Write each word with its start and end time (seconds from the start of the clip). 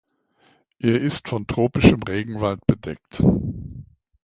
Er 0.79 0.99
ist 0.99 1.27
von 1.29 1.45
tropischem 1.45 2.01
Regenwald 2.01 2.65
bedeckt. 2.65 3.21